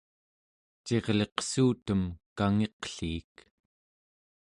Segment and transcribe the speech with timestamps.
[0.85, 2.01] cirliqsuutem
[2.37, 3.35] kangiqliik